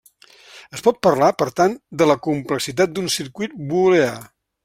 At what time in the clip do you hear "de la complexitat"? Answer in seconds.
2.01-2.95